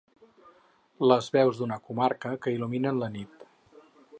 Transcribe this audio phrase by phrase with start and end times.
[1.11, 3.47] Les veus d’una comarca que il·luminen la nit.